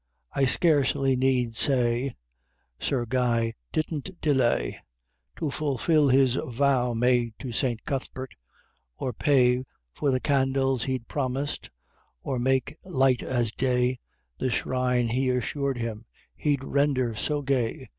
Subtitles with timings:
[0.33, 2.15] I scarcely need say
[2.79, 4.79] Sir Guy didn't delay
[5.35, 7.85] To fulfill his vow made to St.
[7.85, 8.33] Cuthbert,
[8.97, 11.69] or pay For the candles he'd promised,
[12.23, 13.99] or make light as day
[14.39, 17.87] The shrine he assured him he'd render so gay.